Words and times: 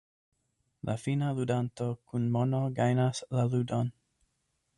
La 0.87 0.95
fina 1.01 1.27
ludanto 1.39 1.89
kun 2.09 2.25
mono 2.37 2.63
gajnas 2.81 3.23
la 3.39 3.47
ludon. 3.53 3.95